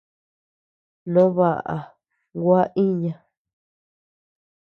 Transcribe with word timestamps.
No 1.13 1.23
baʼa 1.37 1.75
gua 2.41 2.61
iña. 2.85 3.13